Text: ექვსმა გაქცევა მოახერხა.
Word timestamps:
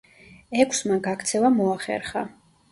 ექვსმა 0.65 0.97
გაქცევა 1.09 1.53
მოახერხა. 1.61 2.27